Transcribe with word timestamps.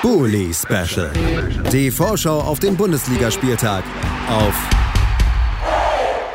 Bully 0.00 0.54
Special. 0.54 1.10
Die 1.72 1.90
Vorschau 1.90 2.40
auf 2.40 2.60
den 2.60 2.76
Bundesligaspieltag 2.76 3.82
auf 4.28 4.54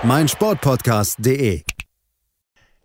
meinsportpodcast.de. 0.03 1.63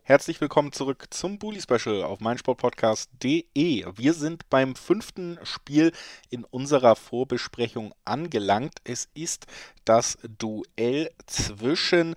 Herzlich 0.02 0.40
willkommen 0.40 0.72
zurück 0.72 1.08
zum 1.10 1.38
Bully 1.40 1.60
Special 1.60 2.04
auf 2.04 2.20
meinsportpodcast.de. 2.20 3.86
Wir 3.94 4.14
sind 4.14 4.48
beim 4.48 4.76
fünften 4.76 5.38
Spiel 5.42 5.90
in 6.30 6.44
unserer 6.44 6.94
Vorbesprechung 6.94 7.92
angelangt. 8.04 8.74
Es 8.84 9.08
ist 9.14 9.46
das 9.84 10.16
Duell 10.38 11.10
zwischen 11.26 12.14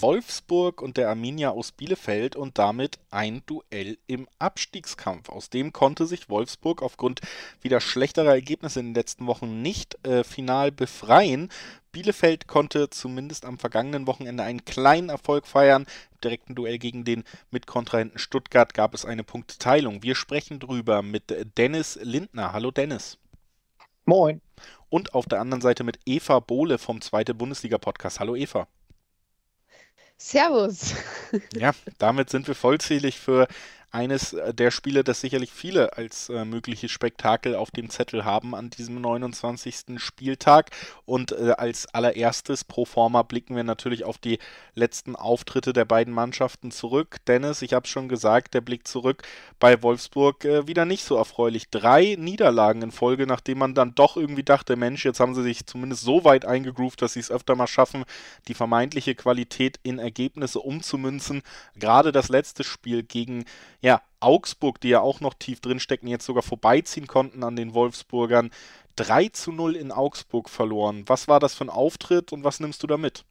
Wolfsburg 0.00 0.80
und 0.80 0.96
der 0.96 1.08
Arminia 1.08 1.50
aus 1.50 1.72
Bielefeld 1.72 2.36
und 2.36 2.58
damit 2.58 2.98
ein 3.10 3.42
Duell 3.46 3.98
im 4.06 4.28
Abstiegskampf. 4.38 5.28
Aus 5.28 5.50
dem 5.50 5.72
konnte 5.72 6.06
sich 6.06 6.28
Wolfsburg 6.28 6.82
aufgrund 6.82 7.20
wieder 7.60 7.80
schlechterer 7.80 8.32
Ergebnisse 8.32 8.80
in 8.80 8.86
den 8.86 8.94
letzten 8.94 9.26
Wochen 9.26 9.62
nicht 9.62 9.98
äh, 10.06 10.24
final 10.24 10.72
befreien. 10.72 11.50
Bielefeld 11.92 12.46
konnte 12.46 12.88
zumindest 12.88 13.44
am 13.44 13.58
vergangenen 13.58 14.06
Wochenende 14.06 14.42
einen 14.42 14.64
kleinen 14.64 15.10
Erfolg 15.10 15.46
feiern. 15.46 15.86
Im 16.12 16.20
direkten 16.22 16.54
Duell 16.54 16.78
gegen 16.78 17.04
den 17.04 17.24
Mitkontrahenten 17.50 18.18
Stuttgart 18.18 18.72
gab 18.72 18.94
es 18.94 19.04
eine 19.04 19.24
Punkteteilung. 19.24 20.02
Wir 20.02 20.14
sprechen 20.14 20.58
drüber 20.58 21.02
mit 21.02 21.34
Dennis 21.58 21.98
Lindner. 22.02 22.52
Hallo 22.52 22.70
Dennis. 22.70 23.18
Moin. 24.04 24.40
Und 24.88 25.14
auf 25.14 25.26
der 25.26 25.40
anderen 25.40 25.60
Seite 25.60 25.84
mit 25.84 25.98
Eva 26.06 26.40
Bohle 26.40 26.78
vom 26.78 27.00
Zweite 27.00 27.34
Bundesliga-Podcast. 27.34 28.20
Hallo 28.20 28.36
Eva. 28.36 28.66
Servus. 30.22 30.94
Ja, 31.54 31.72
damit 31.98 32.30
sind 32.30 32.46
wir 32.46 32.54
vollzählig 32.54 33.18
für 33.18 33.48
eines 33.92 34.32
äh, 34.32 34.54
der 34.54 34.70
Spiele, 34.70 35.04
das 35.04 35.20
sicherlich 35.20 35.52
viele 35.52 35.96
als 35.96 36.30
äh, 36.30 36.44
mögliches 36.44 36.90
Spektakel 36.90 37.54
auf 37.54 37.70
dem 37.70 37.90
Zettel 37.90 38.24
haben 38.24 38.54
an 38.54 38.70
diesem 38.70 39.00
29. 39.00 39.98
Spieltag. 39.98 40.70
Und 41.04 41.32
äh, 41.32 41.52
als 41.56 41.86
allererstes 41.94 42.64
pro 42.64 42.84
forma 42.84 43.22
blicken 43.22 43.54
wir 43.54 43.64
natürlich 43.64 44.04
auf 44.04 44.18
die 44.18 44.38
letzten 44.74 45.14
Auftritte 45.14 45.72
der 45.72 45.84
beiden 45.84 46.14
Mannschaften 46.14 46.70
zurück. 46.70 47.18
Dennis, 47.26 47.62
ich 47.62 47.74
habe 47.74 47.84
es 47.84 47.90
schon 47.90 48.08
gesagt, 48.08 48.54
der 48.54 48.62
Blick 48.62 48.88
zurück 48.88 49.22
bei 49.60 49.82
Wolfsburg 49.82 50.44
äh, 50.44 50.66
wieder 50.66 50.86
nicht 50.86 51.04
so 51.04 51.16
erfreulich. 51.16 51.68
Drei 51.70 52.16
Niederlagen 52.18 52.82
in 52.82 52.92
Folge, 52.92 53.26
nachdem 53.26 53.58
man 53.58 53.74
dann 53.74 53.94
doch 53.94 54.16
irgendwie 54.16 54.42
dachte, 54.42 54.76
Mensch, 54.76 55.04
jetzt 55.04 55.20
haben 55.20 55.34
sie 55.34 55.42
sich 55.42 55.66
zumindest 55.66 56.02
so 56.02 56.24
weit 56.24 56.46
eingegroovt, 56.46 57.02
dass 57.02 57.12
sie 57.12 57.20
es 57.20 57.30
öfter 57.30 57.54
mal 57.56 57.66
schaffen, 57.66 58.04
die 58.48 58.54
vermeintliche 58.54 59.14
Qualität 59.14 59.78
in 59.82 59.98
Ergebnisse 59.98 60.60
umzumünzen. 60.60 61.42
Gerade 61.76 62.10
das 62.10 62.30
letzte 62.30 62.64
Spiel 62.64 63.02
gegen 63.02 63.44
ja, 63.82 64.00
Augsburg, 64.20 64.80
die 64.80 64.88
ja 64.88 65.00
auch 65.00 65.20
noch 65.20 65.34
tief 65.34 65.60
drin 65.60 65.80
stecken, 65.80 66.06
jetzt 66.06 66.24
sogar 66.24 66.42
vorbeiziehen 66.42 67.08
konnten 67.08 67.42
an 67.42 67.56
den 67.56 67.74
Wolfsburgern. 67.74 68.50
3 68.96 69.28
zu 69.28 69.52
0 69.52 69.76
in 69.76 69.90
Augsburg 69.90 70.48
verloren. 70.48 71.04
Was 71.06 71.28
war 71.28 71.40
das 71.40 71.54
für 71.54 71.64
ein 71.64 71.70
Auftritt 71.70 72.32
und 72.32 72.44
was 72.44 72.60
nimmst 72.60 72.82
du 72.82 72.86
da 72.86 72.96
mit? 72.96 73.24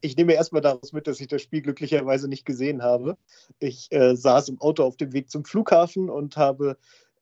Ich 0.00 0.16
nehme 0.16 0.34
erstmal 0.34 0.62
daraus 0.62 0.92
mit, 0.92 1.06
dass 1.06 1.20
ich 1.20 1.28
das 1.28 1.42
Spiel 1.42 1.62
glücklicherweise 1.62 2.28
nicht 2.28 2.44
gesehen 2.44 2.82
habe. 2.82 3.16
Ich 3.58 3.90
äh, 3.90 4.14
saß 4.16 4.48
im 4.48 4.60
Auto 4.60 4.84
auf 4.84 4.96
dem 4.96 5.12
Weg 5.12 5.30
zum 5.30 5.44
Flughafen 5.44 6.08
und 6.08 6.36
habe 6.36 6.76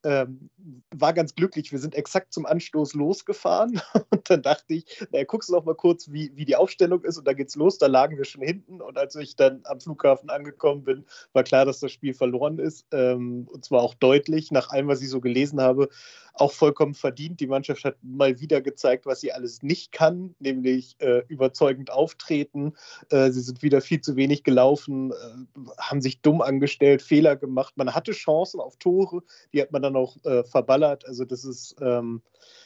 ähm, 0.05 0.49
war 0.93 1.13
ganz 1.13 1.35
glücklich. 1.35 1.71
Wir 1.71 1.79
sind 1.79 1.95
exakt 1.95 2.31
zum 2.33 2.45
Anstoß 2.45 2.93
losgefahren 2.93 3.81
und 4.11 4.29
dann 4.29 4.41
dachte 4.41 4.73
ich, 4.73 4.85
naja, 5.11 5.25
guckst 5.25 5.49
du 5.49 5.53
noch 5.53 5.65
mal 5.65 5.75
kurz, 5.75 6.11
wie, 6.11 6.31
wie 6.35 6.45
die 6.45 6.55
Aufstellung 6.55 7.03
ist 7.03 7.17
und 7.17 7.27
da 7.27 7.33
geht's 7.33 7.55
los. 7.55 7.77
Da 7.77 7.87
lagen 7.87 8.17
wir 8.17 8.25
schon 8.25 8.41
hinten 8.41 8.81
und 8.81 8.97
als 8.97 9.15
ich 9.15 9.35
dann 9.35 9.61
am 9.65 9.79
Flughafen 9.79 10.29
angekommen 10.29 10.83
bin, 10.83 11.05
war 11.33 11.43
klar, 11.43 11.65
dass 11.65 11.79
das 11.79 11.91
Spiel 11.91 12.13
verloren 12.13 12.59
ist 12.59 12.85
ähm, 12.91 13.47
und 13.51 13.65
zwar 13.65 13.81
auch 13.81 13.95
deutlich. 13.95 14.51
Nach 14.51 14.69
allem, 14.69 14.87
was 14.87 15.01
ich 15.01 15.09
so 15.09 15.19
gelesen 15.19 15.59
habe, 15.59 15.89
auch 16.35 16.51
vollkommen 16.51 16.93
verdient. 16.93 17.39
Die 17.39 17.47
Mannschaft 17.47 17.83
hat 17.85 17.97
mal 18.01 18.39
wieder 18.39 18.61
gezeigt, 18.61 19.05
was 19.05 19.21
sie 19.21 19.31
alles 19.31 19.63
nicht 19.63 19.91
kann, 19.91 20.35
nämlich 20.39 20.95
äh, 20.99 21.23
überzeugend 21.27 21.91
auftreten. 21.91 22.73
Äh, 23.09 23.31
sie 23.31 23.41
sind 23.41 23.61
wieder 23.61 23.81
viel 23.81 24.01
zu 24.01 24.15
wenig 24.15 24.43
gelaufen, 24.43 25.11
äh, 25.11 25.71
haben 25.79 26.01
sich 26.01 26.21
dumm 26.21 26.41
angestellt, 26.41 27.01
Fehler 27.01 27.35
gemacht. 27.35 27.75
Man 27.77 27.93
hatte 27.93 28.11
Chancen 28.11 28.59
auf 28.59 28.77
Tore, 28.77 29.21
die 29.53 29.61
hat 29.61 29.71
man 29.71 29.81
dann 29.81 29.95
auch 29.95 30.17
äh, 30.25 30.43
verballert. 30.43 31.05
Also 31.07 31.25
das 31.25 31.45
ist 31.45 31.75
ähm, 31.81 32.21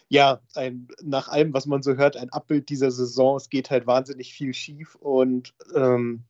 ja 0.07 0.41
ein, 0.55 0.87
nach 1.03 1.27
allem, 1.27 1.53
was 1.53 1.65
man 1.65 1.83
so 1.83 1.95
hört, 1.95 2.17
ein 2.17 2.29
Abbild 2.29 2.69
dieser 2.69 2.91
Saison. 2.91 3.37
Es 3.37 3.49
geht 3.49 3.69
halt 3.69 3.87
wahnsinnig 3.87 4.33
viel 4.33 4.53
schief 4.53 4.95
und 4.95 5.53
ähm, 5.75 6.23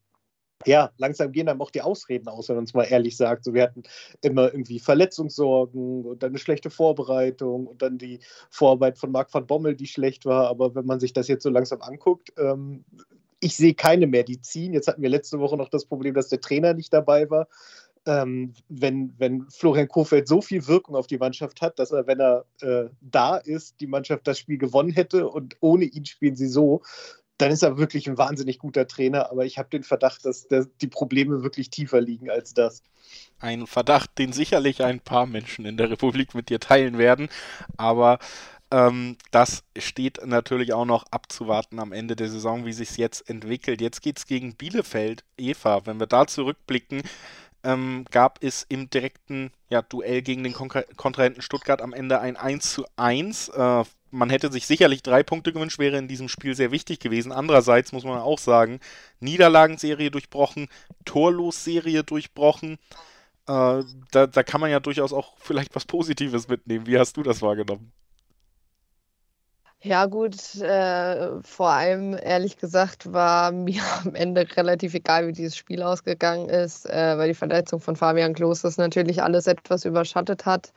ja, 0.66 0.92
langsam 0.98 1.32
gehen 1.32 1.48
einem 1.48 1.62
auch 1.62 1.72
die 1.72 1.82
Ausreden 1.82 2.28
aus, 2.28 2.50
wenn 2.50 2.58
man 2.58 2.66
es 2.66 2.74
mal 2.74 2.84
ehrlich 2.84 3.16
sagt. 3.16 3.46
So, 3.46 3.54
wir 3.54 3.64
hatten 3.64 3.84
immer 4.22 4.52
irgendwie 4.52 4.80
Verletzungssorgen 4.80 6.06
und 6.06 6.22
dann 6.22 6.32
eine 6.32 6.40
schlechte 6.40 6.70
Vorbereitung 6.70 7.68
und 7.68 7.82
dann 7.82 7.98
die 7.98 8.20
Vorarbeit 8.50 8.98
von 8.98 9.12
Marc 9.12 9.34
van 9.34 9.48
Bommel, 9.48 9.76
die 9.76 9.88
schlecht 9.88 10.26
war. 10.26 10.48
Aber 10.48 10.76
wenn 10.76 10.86
man 10.86 11.00
sich 11.00 11.14
das 11.14 11.28
jetzt 11.28 11.44
so 11.44 11.50
langsam 11.50 11.82
anguckt, 11.82 12.34
ähm, 12.38 12.84
ich 13.40 13.56
sehe 13.56 13.74
keine 13.74 14.06
mehr, 14.06 14.24
die 14.24 14.42
ziehen. 14.42 14.74
Jetzt 14.74 14.88
hatten 14.90 15.02
wir 15.02 15.10
letzte 15.10 15.40
Woche 15.40 15.56
noch 15.56 15.70
das 15.70 15.86
Problem, 15.86 16.14
dass 16.14 16.28
der 16.28 16.42
Trainer 16.42 16.74
nicht 16.74 16.92
dabei 16.92 17.30
war. 17.30 17.48
Ähm, 18.06 18.54
wenn, 18.68 19.14
wenn 19.18 19.46
Florian 19.50 19.88
Kofeld 19.88 20.28
so 20.28 20.42
viel 20.42 20.68
Wirkung 20.68 20.96
auf 20.96 21.08
die 21.08 21.18
Mannschaft 21.18 21.62
hat, 21.62 21.80
dass 21.80 21.92
er, 21.92 22.08
wenn 22.08 22.20
er 22.20 22.46
äh, 22.62 22.90
da 23.02 23.38
ist, 23.38 23.80
die 23.80 23.88
Mannschaft 23.88 24.28
das 24.28 24.40
Spiel 24.40 24.58
gewonnen 24.58 24.92
hätte 24.92 25.28
und 25.28 25.56
ohne 25.60 25.86
ihn 25.86 26.06
spielen 26.06 26.36
sie 26.36 26.48
so, 26.48 26.82
dann 27.40 27.52
ist 27.52 27.64
er 27.64 27.78
wirklich 27.78 28.08
ein 28.08 28.18
wahnsinnig 28.18 28.60
guter 28.60 28.88
Trainer. 28.88 29.32
Aber 29.32 29.46
ich 29.46 29.58
habe 29.58 29.70
den 29.70 29.84
Verdacht, 29.84 30.26
dass 30.26 30.48
der, 30.48 30.66
die 30.82 30.88
Probleme 30.88 31.42
wirklich 31.42 31.70
tiefer 31.70 32.02
liegen 32.02 32.30
als 32.30 32.54
das. 32.54 32.84
Ein 33.40 33.66
Verdacht, 33.66 34.18
den 34.18 34.34
sicherlich 34.34 34.84
ein 34.84 35.00
paar 35.00 35.26
Menschen 35.26 35.66
in 35.66 35.78
der 35.78 35.90
Republik 35.90 36.36
mit 36.36 36.50
dir 36.50 36.60
teilen 36.60 36.98
werden. 36.98 37.30
Aber 37.78 38.20
ähm, 38.72 39.18
das 39.32 39.64
steht 39.78 40.20
natürlich 40.26 40.74
auch 40.74 40.86
noch 40.86 41.06
abzuwarten 41.12 41.80
am 41.80 41.94
Ende 41.94 42.16
der 42.16 42.30
Saison, 42.30 42.66
wie 42.66 42.74
sich 42.74 42.92
es 42.92 42.98
jetzt 42.98 43.30
entwickelt. 43.30 43.80
Jetzt 43.82 44.02
geht 44.02 44.20
es 44.20 44.28
gegen 44.28 44.56
Bielefeld. 44.56 45.24
Eva, 45.38 45.86
wenn 45.86 46.00
wir 46.00 46.08
da 46.08 46.28
zurückblicken, 46.28 47.04
ähm, 47.64 48.06
gab 48.12 48.44
es 48.44 48.66
im 48.68 48.90
direkten 48.90 49.52
ja, 49.70 49.82
Duell 49.82 50.22
gegen 50.22 50.44
den 50.44 50.54
Kon 50.54 50.70
Kontrahenten 50.98 51.42
Stuttgart 51.42 51.82
am 51.82 51.94
Ende 51.94 52.20
ein 52.20 52.36
1 52.36 52.74
zu 52.74 52.86
1. 52.98 53.50
Äh, 53.50 53.84
man 54.12 54.30
hätte 54.30 54.52
sich 54.52 54.66
sicherlich 54.66 55.04
drei 55.04 55.24
Punkte 55.24 55.54
gewünscht, 55.54 55.80
wäre 55.80 55.98
in 55.98 56.08
diesem 56.08 56.30
Spiel 56.30 56.56
sehr 56.56 56.72
wichtig 56.72 57.00
gewesen. 57.00 57.32
Andererseits 57.32 57.92
muss 57.92 58.04
man 58.04 58.20
auch 58.20 58.40
sagen, 58.40 58.80
Niederlagenserie 59.20 60.12
durchbrochen, 60.12 60.68
Torlos-Serie 61.06 62.04
durchbrochen. 62.04 62.78
Äh, 63.48 63.84
da, 64.12 64.28
da 64.28 64.44
kann 64.44 64.62
man 64.62 64.72
ja 64.72 64.80
durchaus 64.80 65.14
auch 65.14 65.36
vielleicht 65.40 65.76
was 65.76 65.86
Positives 65.86 66.48
mitnehmen. 66.48 66.88
Wie 66.88 67.00
hast 67.00 67.18
du 67.18 67.24
das 67.24 67.42
wahrgenommen? 67.42 67.92
Ja, 69.82 70.08
gut, 70.08 70.56
äh, 70.56 71.42
vor 71.42 71.70
allem 71.70 72.14
ehrlich 72.22 72.58
gesagt 72.58 73.14
war 73.14 73.52
mir 73.54 73.82
am 74.04 74.14
Ende 74.14 74.46
relativ 74.58 74.94
egal, 74.94 75.28
wie 75.28 75.32
dieses 75.32 75.56
Spiel 75.56 75.82
ausgegangen 75.84 76.50
ist, 76.50 76.86
äh, 76.86 77.18
weil 77.18 77.30
die 77.30 77.34
Verletzung 77.34 77.80
von 77.80 77.96
Fabian 77.96 78.34
Klos 78.34 78.62
das 78.62 78.78
natürlich 78.78 79.24
alles 79.24 79.48
etwas 79.48 79.86
überschattet 79.86 80.46
hat. 80.46 80.74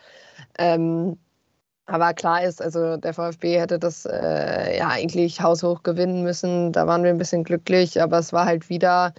Ähm, 0.57 1.19
aber 1.93 2.15
klar 2.15 2.43
ist, 2.43 2.63
also 2.63 2.97
der 2.97 3.13
VfB 3.13 3.61
hätte 3.61 3.79
das 3.79 4.07
äh, 4.07 4.79
ja 4.79 4.89
eigentlich 4.89 5.43
haushoch 5.43 5.83
gewinnen 5.83 6.23
müssen. 6.23 6.73
Da 6.73 6.87
waren 6.87 7.03
wir 7.05 7.11
ein 7.11 7.19
bisschen 7.19 7.45
glücklich, 7.45 8.01
aber 8.01 8.19
es 8.19 8.33
war 8.33 8.47
halt 8.47 8.71
wieder 8.71 9.13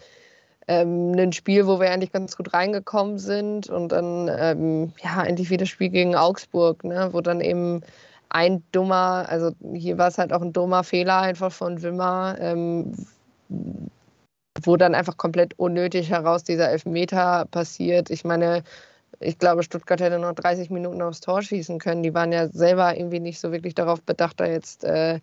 ähm, 0.67 1.11
ein 1.11 1.33
Spiel, 1.33 1.67
wo 1.67 1.79
wir 1.79 1.91
eigentlich 1.91 2.11
ganz 2.11 2.35
gut 2.35 2.51
reingekommen 2.51 3.19
sind 3.19 3.69
und 3.69 3.91
dann 3.91 4.27
ähm, 4.27 4.93
ja 5.03 5.17
eigentlich 5.17 5.51
wieder 5.51 5.65
das 5.65 5.69
Spiel 5.69 5.89
gegen 5.89 6.15
Augsburg, 6.15 6.83
ne, 6.83 7.09
wo 7.11 7.21
dann 7.21 7.41
eben 7.41 7.81
ein 8.29 8.63
dummer, 8.71 9.25
also 9.29 9.51
hier 9.75 9.99
war 9.99 10.07
es 10.07 10.17
halt 10.17 10.33
auch 10.33 10.41
ein 10.41 10.53
dummer 10.53 10.83
Fehler 10.83 11.19
einfach 11.19 11.51
von 11.51 11.83
Wimmer, 11.83 12.37
ähm, 12.39 12.93
wo 14.63 14.77
dann 14.77 14.95
einfach 14.95 15.17
komplett 15.17 15.59
unnötig 15.59 16.09
heraus 16.09 16.43
dieser 16.43 16.69
Elfmeter 16.71 17.45
passiert. 17.51 18.09
Ich 18.09 18.23
meine, 18.23 18.63
ich 19.23 19.37
glaube, 19.39 19.63
Stuttgart 19.63 20.01
hätte 20.01 20.19
noch 20.19 20.33
30 20.33 20.69
Minuten 20.69 21.01
aufs 21.01 21.21
Tor 21.21 21.41
schießen 21.41 21.79
können. 21.79 22.03
Die 22.03 22.13
waren 22.13 22.31
ja 22.31 22.47
selber 22.47 22.97
irgendwie 22.97 23.19
nicht 23.19 23.39
so 23.39 23.51
wirklich 23.51 23.75
darauf 23.75 24.01
bedacht, 24.01 24.39
da 24.39 24.45
jetzt, 24.45 24.83
äh, 24.83 25.19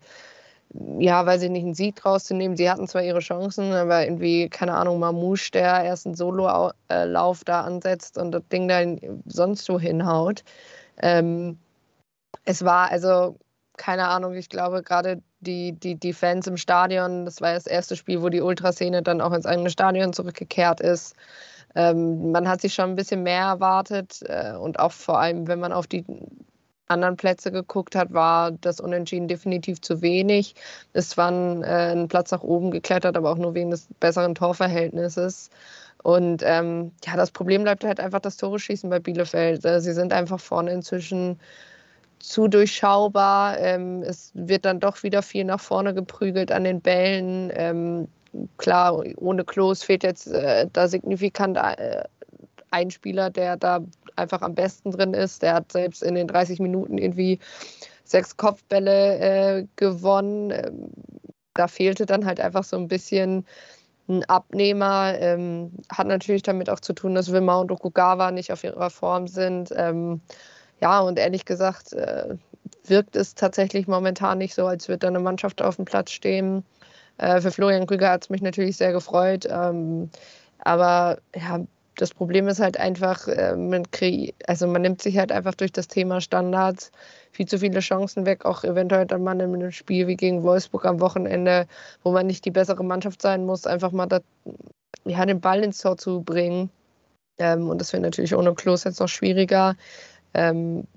ja, 0.99 1.25
weiß 1.25 1.43
ich 1.43 1.49
nicht, 1.49 1.63
einen 1.63 1.73
Sieg 1.73 1.95
draus 1.97 2.25
zu 2.25 2.33
nehmen. 2.33 2.55
Sie 2.55 2.69
hatten 2.69 2.87
zwar 2.87 3.03
ihre 3.03 3.19
Chancen, 3.19 3.73
aber 3.73 4.03
irgendwie, 4.03 4.49
keine 4.49 4.73
Ahnung, 4.73 4.99
Mamouche, 4.99 5.51
der 5.51 5.83
erst 5.83 6.05
einen 6.05 6.15
Solo-Lauf 6.15 7.43
da 7.43 7.61
ansetzt 7.61 8.17
und 8.17 8.31
das 8.31 8.43
Ding 8.51 8.67
da 8.67 8.81
sonst 9.25 9.65
so 9.65 9.79
hinhaut. 9.79 10.43
Ähm, 11.01 11.57
es 12.45 12.63
war 12.63 12.91
also, 12.91 13.37
keine 13.77 14.07
Ahnung, 14.07 14.33
ich 14.35 14.49
glaube 14.49 14.83
gerade 14.83 15.21
die, 15.41 15.73
die, 15.73 15.95
die 15.95 16.13
Fans 16.13 16.47
im 16.47 16.57
Stadion, 16.57 17.25
das 17.25 17.41
war 17.41 17.53
das 17.53 17.67
erste 17.67 17.95
Spiel, 17.95 18.21
wo 18.21 18.29
die 18.29 18.41
Ultraszene 18.41 19.01
dann 19.01 19.21
auch 19.21 19.33
ins 19.33 19.45
eigene 19.45 19.69
Stadion 19.69 20.13
zurückgekehrt 20.13 20.79
ist. 20.79 21.15
Ähm, 21.75 22.31
man 22.31 22.47
hat 22.47 22.61
sich 22.61 22.73
schon 22.73 22.91
ein 22.91 22.95
bisschen 22.95 23.23
mehr 23.23 23.43
erwartet 23.43 24.19
äh, 24.23 24.53
und 24.55 24.79
auch 24.79 24.91
vor 24.91 25.19
allem, 25.19 25.47
wenn 25.47 25.59
man 25.59 25.73
auf 25.73 25.87
die 25.87 26.05
anderen 26.91 27.15
Plätze 27.17 27.51
geguckt 27.51 27.95
hat, 27.95 28.13
war 28.13 28.51
das 28.51 28.79
Unentschieden 28.79 29.27
definitiv 29.27 29.81
zu 29.81 30.01
wenig. 30.01 30.55
Es 30.93 31.17
war 31.17 31.31
ein, 31.31 31.63
äh, 31.63 31.93
ein 31.93 32.07
Platz 32.07 32.31
nach 32.31 32.43
oben 32.43 32.71
geklettert, 32.71 33.15
aber 33.17 33.31
auch 33.31 33.37
nur 33.37 33.55
wegen 33.55 33.71
des 33.71 33.87
besseren 33.99 34.35
Torverhältnisses. 34.35 35.49
Und 36.03 36.41
ähm, 36.43 36.91
ja, 37.05 37.15
das 37.15 37.31
Problem 37.31 37.63
bleibt 37.63 37.83
halt 37.83 37.99
einfach 37.99 38.19
das 38.19 38.37
Tore 38.37 38.59
schießen 38.59 38.89
bei 38.89 38.99
Bielefeld. 38.99 39.63
Äh, 39.65 39.81
sie 39.81 39.93
sind 39.93 40.13
einfach 40.13 40.39
vorne 40.39 40.71
inzwischen 40.71 41.39
zu 42.19 42.47
durchschaubar. 42.47 43.57
Ähm, 43.59 44.03
es 44.03 44.31
wird 44.33 44.65
dann 44.65 44.79
doch 44.79 45.03
wieder 45.03 45.21
viel 45.21 45.45
nach 45.45 45.59
vorne 45.59 45.93
geprügelt 45.93 46.51
an 46.51 46.63
den 46.63 46.81
Bällen. 46.81 47.51
Ähm, 47.53 48.07
klar, 48.57 49.03
ohne 49.17 49.43
Klos 49.43 49.83
fehlt 49.83 50.03
jetzt 50.03 50.27
äh, 50.27 50.67
da 50.71 50.87
signifikant 50.87 51.57
äh, 51.57 52.03
ein 52.71 52.91
Spieler, 52.91 53.29
der 53.29 53.57
da 53.57 53.81
einfach 54.15 54.41
am 54.41 54.55
besten 54.55 54.91
drin 54.91 55.13
ist. 55.13 55.41
Der 55.41 55.53
hat 55.55 55.71
selbst 55.71 56.03
in 56.03 56.15
den 56.15 56.27
30 56.27 56.59
Minuten 56.59 56.97
irgendwie 56.97 57.39
sechs 58.03 58.37
Kopfbälle 58.37 59.19
äh, 59.19 59.67
gewonnen. 59.75 60.51
Ähm, 60.51 60.89
da 61.53 61.67
fehlte 61.67 62.05
dann 62.05 62.25
halt 62.25 62.39
einfach 62.39 62.63
so 62.63 62.77
ein 62.77 62.87
bisschen 62.87 63.45
ein 64.07 64.23
Abnehmer. 64.25 65.15
Ähm, 65.19 65.71
hat 65.91 66.07
natürlich 66.07 66.43
damit 66.43 66.69
auch 66.69 66.79
zu 66.79 66.93
tun, 66.93 67.15
dass 67.15 67.31
Wimmer 67.31 67.59
und 67.59 67.71
Okugawa 67.71 68.31
nicht 68.31 68.51
auf 68.51 68.63
ihrer 68.63 68.89
Form 68.89 69.27
sind. 69.27 69.73
Ähm, 69.75 70.21
ja, 70.81 70.99
und 71.01 71.19
ehrlich 71.19 71.45
gesagt 71.45 71.93
äh, 71.93 72.35
wirkt 72.85 73.15
es 73.15 73.35
tatsächlich 73.35 73.87
momentan 73.87 74.39
nicht 74.39 74.55
so, 74.55 74.65
als 74.65 74.87
würde 74.87 74.99
da 74.99 75.07
eine 75.07 75.19
Mannschaft 75.19 75.61
auf 75.61 75.75
dem 75.75 75.85
Platz 75.85 76.11
stehen. 76.11 76.63
Äh, 77.21 77.39
für 77.39 77.51
Florian 77.51 77.87
Krüger 77.87 78.09
hat 78.09 78.23
es 78.23 78.29
mich 78.29 78.41
natürlich 78.41 78.77
sehr 78.77 78.91
gefreut. 78.91 79.47
Ähm, 79.49 80.09
aber 80.59 81.19
ja, 81.35 81.61
das 81.95 82.13
Problem 82.13 82.47
ist 82.47 82.59
halt 82.59 82.77
einfach, 82.77 83.27
äh, 83.27 83.55
man, 83.55 83.83
also 84.47 84.67
man 84.67 84.81
nimmt 84.81 85.01
sich 85.01 85.17
halt 85.17 85.31
einfach 85.31 85.53
durch 85.53 85.71
das 85.71 85.87
Thema 85.87 86.19
Standards 86.19 86.91
viel 87.31 87.47
zu 87.47 87.59
viele 87.59 87.79
Chancen 87.79 88.25
weg, 88.25 88.45
auch 88.45 88.63
eventuell 88.63 89.05
dann 89.05 89.23
mal 89.23 89.39
in 89.39 89.53
einem 89.53 89.71
Spiel 89.71 90.07
wie 90.07 90.15
gegen 90.15 90.43
Wolfsburg 90.43 90.85
am 90.85 90.99
Wochenende, 90.99 91.67
wo 92.03 92.11
man 92.11 92.27
nicht 92.27 92.43
die 92.45 92.51
bessere 92.51 92.83
Mannschaft 92.83 93.21
sein 93.21 93.45
muss, 93.45 93.67
einfach 93.67 93.91
mal 93.91 94.07
das, 94.07 94.23
ja, 95.05 95.25
den 95.25 95.41
Ball 95.41 95.63
ins 95.63 95.77
Tor 95.77 95.97
zu 95.97 96.21
bringen. 96.21 96.71
Ähm, 97.37 97.69
und 97.69 97.79
das 97.79 97.93
wäre 97.93 98.01
natürlich 98.01 98.35
ohne 98.35 98.53
Klos 98.55 98.83
jetzt 98.83 98.99
noch 98.99 99.07
schwieriger. 99.09 99.75
Ähm, 100.33 100.87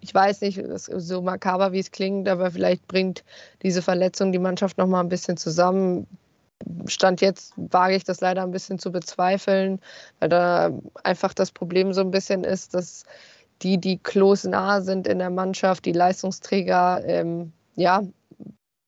ich 0.00 0.14
weiß 0.14 0.40
nicht, 0.42 0.60
so 0.76 1.22
makaber 1.22 1.72
wie 1.72 1.78
es 1.78 1.90
klingt, 1.90 2.28
aber 2.28 2.50
vielleicht 2.50 2.86
bringt 2.86 3.24
diese 3.62 3.82
Verletzung 3.82 4.32
die 4.32 4.38
Mannschaft 4.38 4.78
noch 4.78 4.86
mal 4.86 5.00
ein 5.00 5.08
bisschen 5.08 5.36
zusammen. 5.36 6.06
Stand 6.86 7.20
jetzt 7.20 7.54
wage 7.56 7.96
ich 7.96 8.04
das 8.04 8.20
leider 8.20 8.42
ein 8.42 8.50
bisschen 8.50 8.78
zu 8.78 8.92
bezweifeln, 8.92 9.80
weil 10.18 10.28
da 10.28 10.70
einfach 11.04 11.34
das 11.34 11.50
Problem 11.50 11.92
so 11.92 12.00
ein 12.00 12.10
bisschen 12.10 12.44
ist, 12.44 12.74
dass 12.74 13.04
die, 13.62 13.78
die 13.78 13.98
close 13.98 14.48
nah 14.48 14.80
sind 14.80 15.06
in 15.06 15.18
der 15.18 15.30
Mannschaft, 15.30 15.84
die 15.84 15.92
Leistungsträger, 15.92 17.02
ähm, 17.04 17.52
ja, 17.76 18.02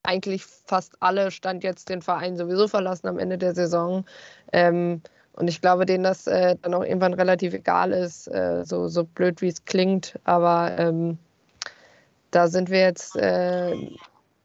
eigentlich 0.02 0.44
fast 0.44 0.94
alle 1.00 1.30
Stand 1.30 1.62
jetzt 1.62 1.88
den 1.88 2.02
Verein 2.02 2.36
sowieso 2.36 2.68
verlassen 2.68 3.06
am 3.06 3.18
Ende 3.18 3.38
der 3.38 3.54
Saison. 3.54 4.04
Ähm, 4.52 5.02
und 5.34 5.48
ich 5.48 5.60
glaube, 5.60 5.86
denen 5.86 6.04
das 6.04 6.26
äh, 6.26 6.56
dann 6.60 6.74
auch 6.74 6.84
irgendwann 6.84 7.14
relativ 7.14 7.54
egal 7.54 7.92
ist, 7.92 8.28
äh, 8.28 8.64
so, 8.64 8.88
so 8.88 9.04
blöd 9.04 9.40
wie 9.40 9.48
es 9.48 9.64
klingt. 9.64 10.18
Aber 10.24 10.72
ähm, 10.78 11.18
da 12.30 12.48
sind 12.48 12.70
wir 12.70 12.80
jetzt 12.80 13.16
äh, 13.16 13.74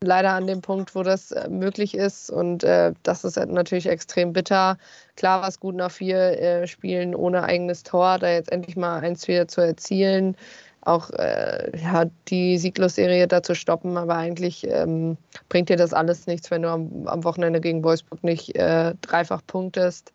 leider 0.01 0.31
an 0.31 0.47
dem 0.47 0.61
Punkt, 0.61 0.95
wo 0.95 1.03
das 1.03 1.31
äh, 1.31 1.49
möglich 1.49 1.93
ist. 1.93 2.29
Und 2.29 2.63
äh, 2.63 2.93
das 3.03 3.25
ist 3.25 3.37
natürlich 3.37 3.87
extrem 3.87 4.31
bitter. 4.31 4.77
Klar 5.17 5.41
war 5.41 5.49
es 5.49 5.59
gut 5.59 5.75
nach 5.75 5.91
vier 5.91 6.39
äh, 6.39 6.67
Spielen 6.67 7.13
ohne 7.15 7.43
eigenes 7.43 7.83
Tor, 7.83 8.17
da 8.19 8.29
jetzt 8.29 8.51
endlich 8.51 8.77
mal 8.77 8.99
eins 8.99 9.27
wieder 9.27 9.47
zu 9.47 9.61
erzielen. 9.61 10.37
Auch 10.81 11.09
ja, 11.09 12.05
die 12.29 12.57
Sieglos-Serie 12.57 13.27
da 13.27 13.43
zu 13.43 13.55
stoppen, 13.55 13.97
aber 13.97 14.15
eigentlich 14.15 14.65
ähm, 14.65 15.17
bringt 15.49 15.67
dir 15.67 15.75
das 15.75 15.91
alles 15.91 16.27
nichts, 16.27 16.49
wenn 16.49 16.61
du 16.61 16.69
am, 16.69 17.07
am 17.07 17.25
Wochenende 17.25 17.59
gegen 17.59 17.83
Wolfsburg 17.83 18.23
nicht 18.23 18.53
dreifach 18.55 19.41
punktest. 19.45 20.13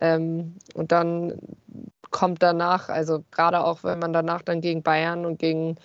Ähm, 0.00 0.54
und 0.74 0.92
dann 0.92 1.34
kommt 2.10 2.42
danach, 2.42 2.88
also 2.88 3.24
gerade 3.30 3.62
auch 3.64 3.84
wenn 3.84 3.98
man 3.98 4.12
danach 4.12 4.42
dann 4.42 4.60
gegen 4.60 4.82
Bayern 4.82 5.26
und 5.26 5.38
gegen 5.38 5.76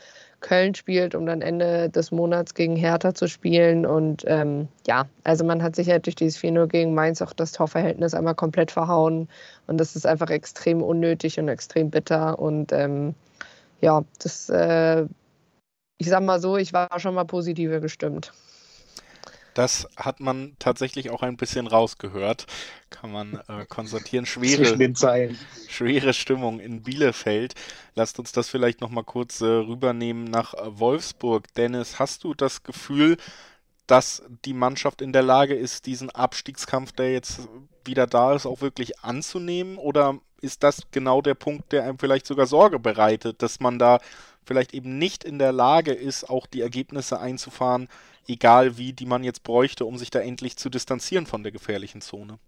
Köln 0.43 0.75
spielt, 0.75 1.15
um 1.15 1.25
dann 1.25 1.41
Ende 1.41 1.89
des 1.89 2.11
Monats 2.11 2.53
gegen 2.53 2.75
Hertha 2.75 3.15
zu 3.15 3.27
spielen. 3.27 3.85
Und 3.85 4.23
ähm, 4.27 4.67
ja, 4.85 5.07
also 5.23 5.43
man 5.43 5.63
hat 5.63 5.75
sich 5.75 5.89
halt 5.89 6.05
durch 6.05 6.15
dieses 6.15 6.39
4-0 6.39 6.67
gegen 6.67 6.93
Mainz 6.93 7.21
auch 7.21 7.33
das 7.33 7.53
Torverhältnis 7.53 8.13
einmal 8.13 8.35
komplett 8.35 8.69
verhauen. 8.69 9.29
Und 9.67 9.77
das 9.79 9.95
ist 9.95 10.05
einfach 10.05 10.29
extrem 10.29 10.83
unnötig 10.83 11.39
und 11.39 11.47
extrem 11.47 11.89
bitter. 11.89 12.37
Und 12.37 12.71
ähm, 12.71 13.15
ja, 13.81 14.03
das, 14.19 14.49
äh, 14.49 15.05
ich 15.97 16.09
sag 16.09 16.21
mal 16.21 16.39
so, 16.39 16.57
ich 16.57 16.73
war 16.73 16.99
schon 16.99 17.15
mal 17.15 17.25
positiver 17.25 17.79
gestimmt. 17.79 18.33
Das 19.53 19.87
hat 19.95 20.19
man 20.19 20.55
tatsächlich 20.59 21.09
auch 21.09 21.21
ein 21.21 21.37
bisschen 21.37 21.67
rausgehört, 21.67 22.47
kann 22.89 23.11
man 23.11 23.39
äh, 23.47 23.65
konstatieren. 23.67 24.25
Schwere, 24.25 24.77
schwere 25.67 26.13
Stimmung 26.13 26.59
in 26.59 26.81
Bielefeld. 26.81 27.53
Lasst 27.95 28.19
uns 28.19 28.31
das 28.31 28.49
vielleicht 28.49 28.81
nochmal 28.81 29.03
kurz 29.03 29.41
äh, 29.41 29.45
rübernehmen 29.45 30.25
nach 30.25 30.53
äh, 30.53 30.79
Wolfsburg. 30.79 31.53
Dennis, 31.55 31.99
hast 31.99 32.23
du 32.23 32.33
das 32.33 32.63
Gefühl, 32.63 33.17
dass 33.87 34.23
die 34.45 34.53
Mannschaft 34.53 35.01
in 35.01 35.13
der 35.13 35.23
Lage 35.23 35.55
ist, 35.55 35.85
diesen 35.85 36.09
Abstiegskampf, 36.09 36.91
der 36.93 37.11
jetzt 37.11 37.47
wieder 37.85 38.07
da 38.07 38.33
ist, 38.33 38.45
auch 38.45 38.61
wirklich 38.61 38.99
anzunehmen? 38.99 39.77
Oder 39.77 40.19
ist 40.41 40.63
das 40.63 40.83
genau 40.91 41.21
der 41.21 41.35
Punkt, 41.35 41.71
der 41.71 41.83
einem 41.83 41.99
vielleicht 41.99 42.25
sogar 42.25 42.47
Sorge 42.47 42.79
bereitet, 42.79 43.41
dass 43.41 43.59
man 43.59 43.79
da 43.79 43.99
vielleicht 44.45 44.73
eben 44.73 44.97
nicht 44.97 45.23
in 45.23 45.39
der 45.39 45.51
Lage 45.51 45.93
ist, 45.93 46.29
auch 46.29 46.47
die 46.47 46.61
Ergebnisse 46.61 47.19
einzufahren, 47.19 47.87
egal 48.27 48.77
wie, 48.77 48.93
die 48.93 49.05
man 49.05 49.23
jetzt 49.23 49.43
bräuchte, 49.43 49.85
um 49.85 49.97
sich 49.97 50.09
da 50.09 50.19
endlich 50.19 50.57
zu 50.57 50.69
distanzieren 50.69 51.25
von 51.25 51.43
der 51.43 51.51
gefährlichen 51.51 52.01
Zone? 52.01 52.39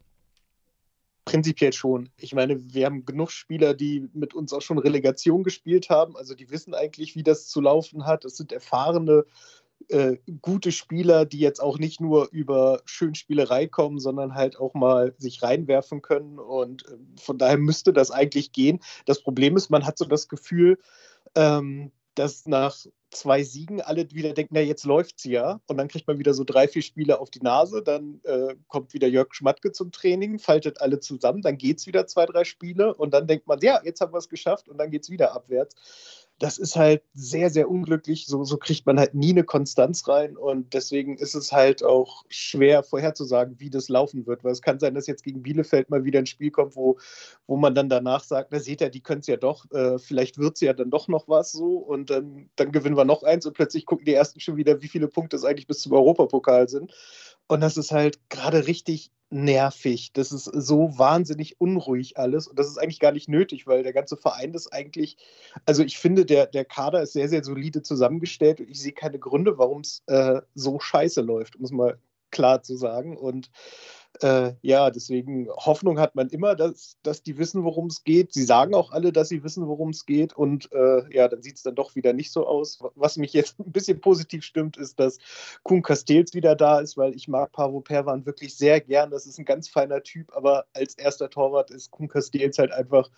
Prinzipiell 1.26 1.74
schon. 1.74 2.10
Ich 2.18 2.36
meine, 2.36 2.74
wir 2.74 2.86
haben 2.86 3.06
genug 3.06 3.32
Spieler, 3.32 3.74
die 3.74 4.10
mit 4.14 4.36
uns 4.36 4.54
auch 4.54 4.62
schon 4.62 4.78
Relegation 4.78 5.44
gespielt 5.44 5.90
haben. 5.90 6.16
Also 6.16 6.36
die 6.36 6.52
wissen 6.52 6.76
eigentlich, 6.76 7.16
wie 7.16 7.24
das 7.24 7.48
zu 7.48 7.62
laufen 7.62 8.06
hat. 8.06 8.26
Es 8.26 8.38
sind 8.38 8.52
erfahrene, 8.52 9.26
äh, 9.90 10.18
gute 10.42 10.72
Spieler, 10.72 11.26
die 11.26 11.40
jetzt 11.40 11.62
auch 11.62 11.78
nicht 11.78 12.02
nur 12.02 12.30
über 12.32 12.82
Schönspielerei 12.86 13.68
kommen, 13.68 14.00
sondern 14.00 14.36
halt 14.36 14.60
auch 14.60 14.74
mal 14.74 15.14
sich 15.18 15.44
reinwerfen 15.44 16.02
können. 16.02 16.40
Und 16.40 16.86
äh, 16.88 16.98
von 17.20 17.38
daher 17.38 17.58
müsste 17.58 17.94
das 17.94 18.12
eigentlich 18.12 18.52
gehen. 18.52 18.80
Das 19.06 19.22
Problem 19.22 19.58
ist, 19.58 19.70
man 19.70 19.86
hat 19.86 19.98
so 19.98 20.06
das 20.06 20.28
Gefühl, 20.28 20.78
ähm, 21.36 21.92
dass 22.16 22.46
nach 22.46 22.78
zwei 23.12 23.44
Siegen 23.44 23.82
alle 23.82 24.10
wieder 24.12 24.34
denken, 24.34 24.56
na 24.56 24.62
jetzt 24.62 24.86
läuft's 24.86 25.24
ja. 25.24 25.60
Und 25.68 25.78
dann 25.78 25.88
kriegt 25.88 26.08
man 26.08 26.20
wieder 26.20 26.34
so 26.34 26.44
drei, 26.44 26.68
vier 26.68 26.82
Spiele 26.82 27.20
auf 27.20 27.30
die 27.30 27.42
Nase. 27.42 27.82
Dann 27.82 28.22
äh, 28.24 28.56
kommt 28.68 28.94
wieder 28.94 29.08
Jörg 29.08 29.34
Schmatke 29.34 29.72
zum 29.72 29.92
Training, 29.92 30.40
faltet 30.40 30.82
alle 30.82 31.00
zusammen, 31.00 31.42
dann 31.42 31.58
geht's 31.58 31.88
wieder 31.88 32.08
zwei, 32.08 32.26
drei 32.26 32.44
Spiele 32.44 32.94
und 32.94 33.14
dann 33.14 33.28
denkt 33.28 33.48
man, 33.48 33.60
ja, 33.62 33.82
jetzt 33.84 34.02
haben 34.02 34.14
wir 34.14 34.18
es 34.18 34.30
geschafft 34.30 34.68
und 34.70 34.78
dann 34.78 34.92
geht's 34.92 35.10
wieder 35.10 35.34
abwärts 35.34 35.76
das 36.40 36.58
ist 36.58 36.76
halt 36.76 37.02
sehr, 37.14 37.50
sehr 37.50 37.70
unglücklich. 37.70 38.28
So, 38.28 38.44
so 38.44 38.58
kriegt 38.58 38.86
man 38.86 39.00
halt 39.00 39.14
nie 39.14 39.30
eine 39.30 39.46
Konstanz 39.46 40.08
rein 40.08 40.36
und 40.36 40.74
deswegen 40.74 41.18
ist 41.18 41.34
es 41.34 41.54
halt 41.54 41.84
auch 41.84 42.26
schwer 42.30 42.84
vorherzusagen, 42.84 43.60
wie 43.60 43.70
das 43.70 43.88
laufen 43.88 44.28
wird. 44.28 44.44
Weil 44.44 44.52
es 44.52 44.62
kann 44.62 44.80
sein, 44.80 44.96
dass 44.96 45.08
jetzt 45.08 45.24
gegen 45.24 45.44
Bielefeld 45.44 45.90
mal 45.90 46.04
wieder 46.04 46.20
ein 46.20 46.26
Spiel 46.26 46.52
kommt, 46.52 46.76
wo, 46.76 47.00
wo 47.48 47.56
man 47.56 47.74
dann 47.74 47.88
danach 47.88 48.24
sagt, 48.24 48.52
na 48.52 48.60
seht 48.60 48.82
ihr, 48.82 48.90
die 48.90 49.02
können 49.02 49.22
es 49.22 49.28
ja 49.28 49.38
doch, 49.38 49.70
äh, 49.72 49.98
vielleicht 49.98 50.38
wird 50.38 50.56
es 50.56 50.62
ja 50.62 50.74
dann 50.74 50.90
doch 50.90 51.08
noch 51.08 51.30
was 51.30 51.54
so 51.54 51.78
und 51.78 52.10
dann, 52.10 52.50
dann 52.58 52.72
gewinnen 52.72 52.98
wir 52.98 53.06
noch 53.06 53.24
eins 53.24 53.46
und 53.46 53.54
plötzlich 53.54 53.86
gucken 53.86 54.06
die 54.06 54.14
ersten 54.14 54.42
schon 54.42 54.58
wieder, 54.58 54.82
wie 54.82 54.90
viele 54.90 55.08
Punkte 55.08 55.38
es 55.38 55.46
eigentlich 55.46 55.68
bis 55.68 55.80
zum 55.80 55.94
Europapokal 55.94 56.68
sind. 56.68 56.92
Und 57.48 57.62
das 57.62 57.78
ist 57.78 57.92
halt 57.92 58.30
gerade 58.30 58.68
richtig 58.68 59.12
nervig. 59.30 60.12
Das 60.14 60.32
ist 60.32 60.46
so 60.46 60.98
wahnsinnig 60.98 61.60
unruhig 61.60 62.18
alles. 62.18 62.48
Und 62.48 62.58
das 62.58 62.68
ist 62.68 62.78
eigentlich 62.78 63.00
gar 63.00 63.12
nicht 63.12 63.28
nötig, 63.28 63.68
weil 63.68 63.84
der 63.84 63.94
ganze 63.94 64.18
Verein 64.18 64.54
ist 64.54 64.72
eigentlich, 64.72 65.18
also 65.66 65.84
ich 65.84 65.98
finde, 65.98 66.26
der, 66.26 66.48
der 66.48 66.66
Kader 66.66 67.02
ist 67.02 67.14
sehr, 67.14 67.28
sehr 67.28 67.44
solide 67.44 67.82
zusammengestellt 67.82 68.60
und 68.62 68.70
ich 68.70 68.80
sehe 68.80 68.94
keine 68.94 69.20
Gründe, 69.20 69.58
warum 69.58 69.82
es 69.82 70.04
äh, 70.08 70.42
so 70.54 70.80
scheiße 70.80 71.22
läuft, 71.22 71.56
um 71.56 71.66
es 71.66 71.72
mal 71.72 72.00
klar 72.32 72.62
zu 72.64 72.78
sagen. 72.78 73.18
Und 73.18 73.52
äh, 74.24 74.54
ja, 74.62 74.90
deswegen 74.92 75.50
Hoffnung 75.50 76.00
hat 76.00 76.16
man 76.16 76.30
immer, 76.30 76.56
dass, 76.56 76.98
dass 77.04 77.24
die 77.24 77.38
wissen, 77.38 77.64
worum 77.64 77.88
es 77.88 78.04
geht. 78.04 78.34
Sie 78.34 78.44
sagen 78.44 78.74
auch 78.74 78.92
alle, 78.92 79.12
dass 79.12 79.30
sie 79.30 79.44
wissen, 79.44 79.68
worum 79.68 79.90
es 79.90 80.06
geht. 80.06 80.34
Und 80.34 80.72
äh, 80.72 81.14
ja, 81.14 81.28
dann 81.28 81.42
sieht 81.42 81.58
es 81.58 81.64
dann 81.64 81.76
doch 81.76 81.96
wieder 81.96 82.14
nicht 82.14 82.32
so 82.32 82.46
aus. 82.48 82.80
Was 82.96 83.18
mich 83.18 83.34
jetzt 83.34 83.60
ein 83.60 83.72
bisschen 83.72 84.00
positiv 84.02 84.44
stimmt, 84.44 84.78
ist, 84.78 85.00
dass 85.00 85.18
Kuhn 85.64 85.82
Castells 85.82 86.34
wieder 86.34 86.56
da 86.56 86.80
ist, 86.80 86.98
weil 86.98 87.16
ich 87.16 87.28
mag 87.28 87.52
Pavo 87.52 87.82
Perwan 87.82 88.26
wirklich 88.26 88.56
sehr 88.56 88.82
gern. 88.82 89.12
Das 89.12 89.26
ist 89.26 89.38
ein 89.38 89.46
ganz 89.46 89.68
feiner 89.68 90.04
Typ, 90.04 90.36
aber 90.36 90.66
als 90.74 90.96
erster 90.96 91.30
Torwart 91.30 91.72
ist 91.72 91.92
Kuhn 91.92 92.08
Castells 92.08 92.58
halt 92.58 92.72
einfach 92.72 93.10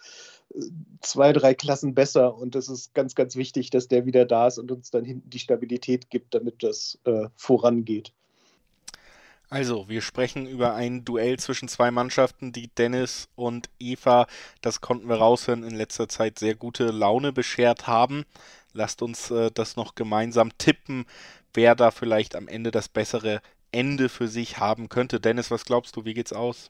äh, 0.54 0.62
zwei, 1.02 1.34
drei 1.34 1.54
Klassen 1.54 1.96
besser. 1.96 2.36
Und 2.36 2.56
das 2.56 2.70
ist 2.70 2.94
ganz, 2.94 3.16
ganz 3.16 3.36
wichtig, 3.36 3.70
dass 3.70 3.88
der 3.88 4.06
wieder 4.06 4.26
da 4.26 4.48
ist 4.48 4.58
und 4.58 4.72
uns 4.72 4.92
dann 4.92 5.06
hinten 5.06 5.30
die 5.30 5.40
Stabilität 5.40 6.10
gibt, 6.10 6.34
damit 6.34 6.64
das 6.64 7.00
äh, 7.06 7.28
vorangeht. 7.36 8.14
Also, 9.50 9.88
wir 9.88 10.02
sprechen 10.02 10.46
über 10.46 10.74
ein 10.74 11.06
Duell 11.06 11.40
zwischen 11.40 11.70
zwei 11.70 11.90
Mannschaften, 11.90 12.52
die 12.52 12.68
Dennis 12.68 13.30
und 13.36 13.70
Eva, 13.80 14.28
das 14.62 14.82
konnten 14.82 15.08
wir 15.08 15.16
raushören, 15.16 15.64
in 15.64 15.76
letzter 15.76 16.10
Zeit 16.10 16.38
sehr 16.38 16.56
gute 16.56 16.92
Laune 16.92 17.32
beschert 17.32 17.88
haben. 17.88 18.26
Lasst 18.74 19.02
uns 19.02 19.32
äh, 19.32 19.50
das 19.54 19.78
noch 19.78 19.96
gemeinsam 19.96 20.58
tippen, 20.58 21.06
wer 21.54 21.76
da 21.76 21.92
vielleicht 21.92 22.36
am 22.36 22.50
Ende 22.50 22.72
das 22.72 22.90
bessere 22.90 23.42
Ende 23.72 24.10
für 24.10 24.28
sich 24.28 24.60
haben 24.60 24.90
könnte. 24.90 25.22
Dennis, 25.22 25.50
was 25.50 25.64
glaubst 25.64 25.96
du, 25.96 26.04
wie 26.04 26.14
geht's 26.14 26.34
aus? 26.34 26.70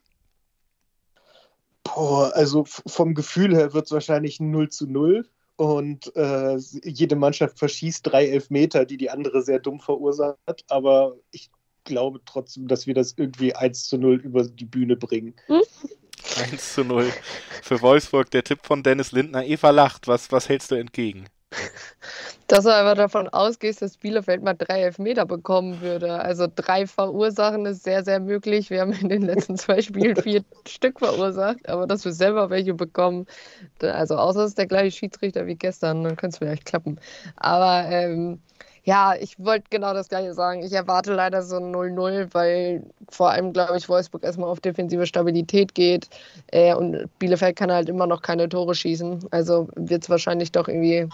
Boah, 1.84 2.32
also 2.36 2.66
vom 2.66 3.16
Gefühl 3.16 3.56
her 3.56 3.74
wird 3.74 3.86
es 3.88 3.92
wahrscheinlich 3.92 4.40
0 4.40 4.70
zu 4.70 4.86
0 4.88 5.28
und 5.56 6.16
äh, 6.16 6.58
jede 6.84 7.16
Mannschaft 7.16 7.58
verschießt 7.58 8.06
drei 8.06 8.28
Elfmeter, 8.28 8.86
die 8.86 8.98
die 8.98 9.10
andere 9.10 9.42
sehr 9.42 9.60
dumm 9.60 9.80
verursacht. 9.80 10.66
Aber 10.68 11.16
ich 11.32 11.50
glaube 11.88 12.22
trotzdem, 12.26 12.68
dass 12.68 12.86
wir 12.86 12.94
das 12.94 13.16
irgendwie 13.18 13.56
1 13.56 13.88
zu 13.88 13.98
0 13.98 14.18
über 14.18 14.44
die 14.44 14.66
Bühne 14.66 14.96
bringen. 14.96 15.34
Hm? 15.48 15.62
1 16.52 16.74
zu 16.76 16.84
0 16.84 17.12
für 17.64 17.82
Wolfsburg. 17.82 18.30
Der 18.32 18.44
Tipp 18.44 18.60
von 18.64 18.84
Dennis 18.84 19.12
Lindner. 19.12 19.46
Eva 19.46 19.72
lacht. 19.72 20.08
Was, 20.08 20.32
was 20.32 20.50
hältst 20.50 20.70
du 20.72 20.76
entgegen? 20.76 21.26
Dass 22.48 22.64
du 22.64 22.74
einfach 22.74 22.96
davon 22.96 23.28
ausgehst, 23.30 23.82
dass 23.82 23.98
Bielefeld 23.98 24.44
mal 24.44 24.54
drei 24.54 24.82
Elfmeter 24.82 25.26
bekommen 25.26 25.82
würde. 25.82 26.20
Also 26.20 26.48
drei 26.54 26.88
verursachen 26.88 27.66
ist 27.66 27.84
sehr, 27.84 28.04
sehr 28.04 28.20
möglich. 28.20 28.70
Wir 28.70 28.82
haben 28.82 28.94
in 28.94 29.10
den 29.10 29.22
letzten 29.24 29.58
zwei 29.58 29.82
Spielen 29.82 30.16
vier 30.16 30.44
Stück 30.68 31.00
verursacht, 31.00 31.68
aber 31.68 31.88
dass 31.88 32.06
wir 32.06 32.14
selber 32.14 32.50
welche 32.50 32.74
bekommen, 32.74 33.26
also 33.82 34.16
außer 34.16 34.44
es 34.44 34.50
ist 34.50 34.58
der 34.58 34.68
gleiche 34.68 34.98
Schiedsrichter 34.98 35.46
wie 35.46 35.56
gestern, 35.56 36.04
dann 36.04 36.16
könnte 36.16 36.36
es 36.36 36.38
vielleicht 36.38 36.66
klappen. 36.66 37.00
Aber 37.36 37.86
ähm, 37.90 38.40
ja, 38.88 39.16
ich 39.20 39.38
wollte 39.38 39.66
genau 39.70 39.94
das 39.94 40.08
gleiche 40.08 40.34
sagen. 40.34 40.64
Ich 40.64 40.72
erwarte 40.72 41.14
leider 41.14 41.44
so 41.44 41.58
ein 41.58 41.76
0-0, 41.76 42.30
weil 42.34 42.84
vor 43.10 43.32
allem, 43.32 43.52
glaube 43.52 43.78
ich, 43.78 43.90
Wolfsburg 43.90 44.24
erstmal 44.24 44.50
auf 44.50 44.62
defensive 44.62 45.06
Stabilität 45.06 45.76
geht 45.76 46.08
äh, 46.54 46.74
und 46.74 47.10
Bielefeld 47.20 47.58
kann 47.58 47.70
halt 47.70 47.90
immer 47.90 48.08
noch 48.08 48.22
keine 48.22 48.48
Tore 48.48 48.76
schießen. 48.76 49.28
Also 49.30 49.68
wird 49.76 50.04
es 50.04 50.10
wahrscheinlich 50.10 50.54
doch 50.54 50.70
irgendwie 50.70 51.10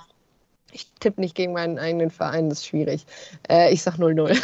ich 0.71 0.87
tippe 0.99 1.21
nicht 1.21 1.35
gegen 1.35 1.53
meinen 1.53 1.79
eigenen 1.79 2.09
Verein, 2.09 2.49
das 2.49 2.59
ist 2.59 2.67
schwierig. 2.67 3.05
Äh, 3.49 3.73
ich 3.73 3.81
sag 3.81 3.95
0-0. 3.95 4.39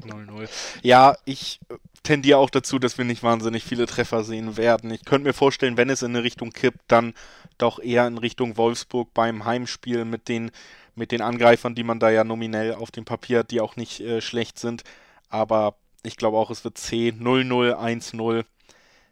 0-0. 0.00 0.48
Ja, 0.82 1.16
ich 1.24 1.60
tendiere 2.02 2.38
auch 2.38 2.50
dazu, 2.50 2.78
dass 2.78 2.98
wir 2.98 3.04
nicht 3.04 3.22
wahnsinnig 3.22 3.64
viele 3.64 3.86
Treffer 3.86 4.24
sehen 4.24 4.56
werden. 4.56 4.90
Ich 4.90 5.04
könnte 5.04 5.28
mir 5.28 5.32
vorstellen, 5.32 5.76
wenn 5.76 5.90
es 5.90 6.02
in 6.02 6.14
eine 6.14 6.24
Richtung 6.24 6.50
kippt, 6.50 6.80
dann 6.88 7.14
doch 7.62 7.78
eher 7.78 8.06
in 8.06 8.18
Richtung 8.18 8.56
Wolfsburg 8.56 9.14
beim 9.14 9.44
Heimspiel 9.44 10.04
mit 10.04 10.28
den, 10.28 10.50
mit 10.94 11.12
den 11.12 11.22
Angreifern, 11.22 11.74
die 11.74 11.84
man 11.84 12.00
da 12.00 12.10
ja 12.10 12.24
nominell 12.24 12.74
auf 12.74 12.90
dem 12.90 13.04
Papier 13.04 13.40
hat, 13.40 13.50
die 13.50 13.60
auch 13.60 13.76
nicht 13.76 14.00
äh, 14.00 14.20
schlecht 14.20 14.58
sind. 14.58 14.82
Aber 15.28 15.76
ich 16.02 16.16
glaube 16.16 16.36
auch, 16.36 16.50
es 16.50 16.64
wird 16.64 16.78
C 16.78 17.10
0-0, 17.10 17.74
1-0. 17.74 18.44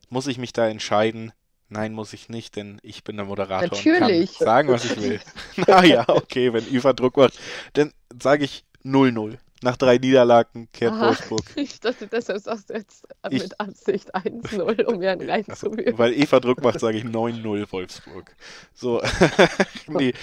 Muss 0.08 0.26
ich 0.26 0.38
mich 0.38 0.52
da 0.52 0.68
entscheiden? 0.68 1.32
Nein, 1.68 1.92
muss 1.92 2.12
ich 2.12 2.28
nicht, 2.28 2.56
denn 2.56 2.80
ich 2.82 3.04
bin 3.04 3.16
der 3.16 3.26
Moderator 3.26 3.78
Natürlich. 3.78 4.30
und 4.32 4.38
kann 4.38 4.44
sagen, 4.44 4.68
was 4.68 4.84
ich 4.84 5.00
will. 5.00 5.20
naja, 5.68 6.04
okay, 6.08 6.52
wenn 6.52 6.66
Eva 6.72 6.92
Druck 6.92 7.16
macht, 7.16 7.38
dann 7.74 7.92
sage 8.20 8.44
ich 8.44 8.64
0-0. 8.84 9.38
Nach 9.62 9.76
drei 9.76 9.98
Niederlagen 9.98 10.68
kehrt 10.72 10.94
Aha, 10.94 11.08
Wolfsburg. 11.08 11.42
Ich 11.56 11.80
dachte, 11.80 12.06
deshalb 12.06 12.40
sagst 12.40 12.70
du 12.70 12.74
jetzt 12.74 13.06
ich, 13.28 13.42
mit 13.42 13.60
Absicht 13.60 14.14
1-0, 14.14 14.84
um 14.84 14.98
mir 14.98 15.12
einen. 15.12 15.28
Also, 15.48 15.70
weil 15.72 16.14
Eva 16.14 16.40
Druck 16.40 16.62
macht, 16.62 16.80
sage 16.80 16.98
ich 16.98 17.04
9-0 17.04 17.70
Wolfsburg. 17.70 18.34
So, 18.72 19.02
nee, 19.88 20.14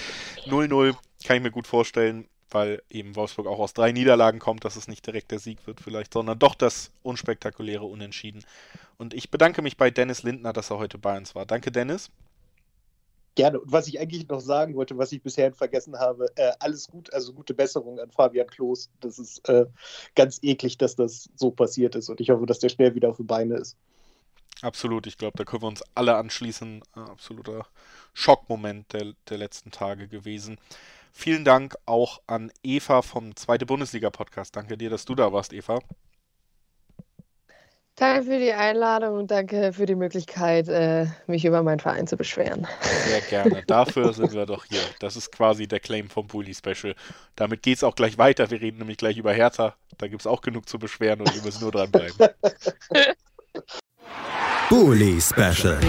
0-0 0.45 0.95
kann 1.25 1.37
ich 1.37 1.43
mir 1.43 1.51
gut 1.51 1.67
vorstellen 1.67 2.27
weil 2.49 2.81
eben 2.89 3.15
Wolfsburg 3.15 3.47
auch 3.47 3.59
aus 3.59 3.73
drei 3.73 3.91
Niederlagen 3.91 4.39
kommt, 4.39 4.63
dass 4.63 4.75
es 4.75 4.87
nicht 4.87 5.05
direkt 5.05 5.31
der 5.31 5.39
Sieg 5.39 5.65
wird 5.67 5.81
vielleicht, 5.81 6.13
sondern 6.13 6.39
doch 6.39 6.55
das 6.55 6.91
unspektakuläre 7.03 7.83
Unentschieden. 7.83 8.43
Und 8.97 9.13
ich 9.13 9.29
bedanke 9.29 9.61
mich 9.61 9.77
bei 9.77 9.91
Dennis 9.91 10.23
Lindner, 10.23 10.53
dass 10.53 10.69
er 10.69 10.77
heute 10.77 10.97
bei 10.97 11.17
uns 11.17 11.35
war. 11.35 11.45
Danke, 11.45 11.71
Dennis. 11.71 12.09
Gerne. 13.37 13.59
Und 13.59 13.71
was 13.71 13.87
ich 13.87 13.99
eigentlich 13.99 14.27
noch 14.27 14.41
sagen 14.41 14.73
wollte, 14.75 14.97
was 14.97 15.11
ich 15.11 15.21
bisher 15.21 15.53
vergessen 15.53 15.99
habe, 15.99 16.25
äh, 16.37 16.53
alles 16.59 16.87
gut, 16.87 17.13
also 17.13 17.33
gute 17.33 17.53
Besserung 17.53 17.99
an 17.99 18.09
Fabian 18.09 18.47
Klos. 18.47 18.89
Das 18.99 19.19
ist 19.19 19.47
äh, 19.47 19.67
ganz 20.15 20.39
eklig, 20.41 20.79
dass 20.79 20.95
das 20.95 21.29
so 21.35 21.51
passiert 21.51 21.93
ist. 21.93 22.09
Und 22.09 22.19
ich 22.19 22.31
hoffe, 22.31 22.47
dass 22.47 22.57
der 22.57 22.69
schnell 22.69 22.95
wieder 22.95 23.09
auf 23.09 23.17
die 23.17 23.23
Beine 23.23 23.57
ist. 23.57 23.77
Absolut, 24.63 25.05
ich 25.05 25.19
glaube, 25.19 25.37
da 25.37 25.43
können 25.43 25.61
wir 25.61 25.67
uns 25.67 25.83
alle 25.93 26.15
anschließen. 26.15 26.81
absoluter 26.93 27.67
Schockmoment 28.15 28.91
der, 28.91 29.13
der 29.29 29.37
letzten 29.37 29.69
Tage 29.69 30.07
gewesen. 30.07 30.57
Vielen 31.13 31.45
Dank 31.45 31.75
auch 31.85 32.21
an 32.25 32.51
Eva 32.63 33.03
vom 33.03 33.35
Zweite 33.35 33.67
Bundesliga-Podcast. 33.67 34.55
Danke 34.55 34.79
dir, 34.79 34.89
dass 34.89 35.05
du 35.05 35.13
da 35.13 35.31
warst, 35.31 35.53
Eva. 35.53 35.79
Danke 37.99 38.25
für 38.25 38.37
die 38.37 38.53
Einladung 38.53 39.17
und 39.17 39.31
danke 39.31 39.73
für 39.73 39.87
die 39.87 39.95
Möglichkeit, 39.95 40.67
äh, 40.67 41.07
mich 41.25 41.45
über 41.45 41.63
meinen 41.63 41.79
Verein 41.79 42.05
zu 42.05 42.15
beschweren. 42.15 42.67
Sehr 43.07 43.21
gerne. 43.21 43.63
Dafür 43.65 44.13
sind 44.13 44.33
wir 44.33 44.45
doch 44.45 44.65
hier. 44.65 44.81
Das 44.99 45.15
ist 45.15 45.31
quasi 45.31 45.67
der 45.67 45.79
Claim 45.79 46.07
vom 46.07 46.27
Bully 46.27 46.53
Special. 46.53 46.93
Damit 47.35 47.63
geht 47.63 47.77
es 47.77 47.83
auch 47.83 47.95
gleich 47.95 48.19
weiter. 48.19 48.51
Wir 48.51 48.61
reden 48.61 48.77
nämlich 48.77 48.97
gleich 48.97 49.17
über 49.17 49.33
Hertha. 49.33 49.73
Da 49.97 50.07
gibt 50.07 50.21
es 50.21 50.27
auch 50.27 50.41
genug 50.41 50.69
zu 50.69 50.77
beschweren 50.77 51.21
und 51.21 51.33
wir 51.33 51.41
müssen 51.41 51.61
nur 51.61 51.71
dranbleiben. 51.71 52.15
Bully 54.69 55.19
Special. 55.19 55.79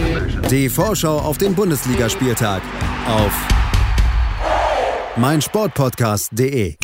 Die 0.50 0.70
Vorschau 0.70 1.18
auf 1.18 1.36
den 1.36 1.54
Bundesligaspieltag 1.54 2.62
auf 3.06 3.32
meinsportpodcast.de 5.16 6.76